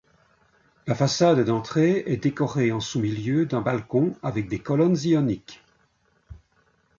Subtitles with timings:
[0.87, 5.63] La façade d'entrée est décorée en son milieu d'un balcon avec des colonnes ioniques.